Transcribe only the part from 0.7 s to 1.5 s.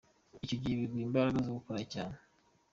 biguha imbaraga